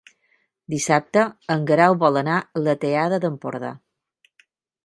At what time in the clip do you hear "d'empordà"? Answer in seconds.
3.27-3.71